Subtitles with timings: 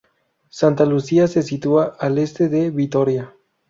[0.49, 3.35] Santa Lucía se sitúa al este de Vitoria.